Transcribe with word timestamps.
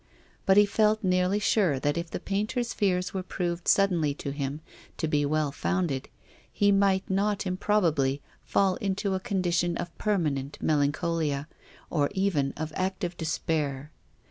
But 0.47 0.57
he 0.57 0.65
felt 0.65 1.03
nearly 1.03 1.37
sure 1.37 1.79
that 1.79 1.95
if 1.95 2.09
the 2.09 2.19
painter's 2.19 2.73
fears 2.73 3.13
were 3.13 3.21
proved 3.21 3.67
suddenly 3.67 4.15
to 4.15 4.31
him 4.31 4.61
to 4.97 5.07
be 5.07 5.27
well 5.27 5.51
founded, 5.51 6.09
he 6.51 6.71
might 6.71 7.07
not 7.07 7.45
improbably 7.45 8.19
fall 8.43 8.77
into 8.77 9.13
a 9.13 9.19
con 9.19 9.43
dition 9.43 9.77
of 9.79 9.95
permanent 9.99 10.57
melancholia, 10.59 11.47
or 11.91 12.09
even 12.15 12.51
of 12.57 12.73
active 12.75 13.15
despair. 13.15 13.91